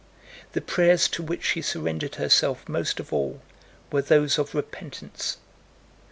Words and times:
The 0.53 0.61
prayers 0.61 1.07
to 1.09 1.21
which 1.21 1.43
she 1.45 1.61
surrendered 1.61 2.15
herself 2.15 2.67
most 2.67 2.99
of 2.99 3.13
all 3.13 3.43
were 3.91 4.01
those 4.01 4.39
of 4.39 4.55
repentance. 4.55 5.37